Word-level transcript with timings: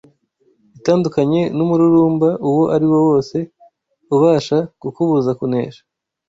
Itandukanye 0.77 1.41
n’umururumba 1.55 2.29
uwo 2.47 2.63
ariwo 2.75 2.97
wose 3.09 3.37
ubasha 4.15 4.57
kukubuza 4.79 5.31
kunesha. 5.39 5.81